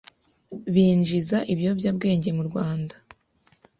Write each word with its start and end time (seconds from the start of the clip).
binjiza 0.73 1.37
ibiyobyabwenge 1.53 2.29
mu 2.37 2.43
Rwanda 2.49 2.95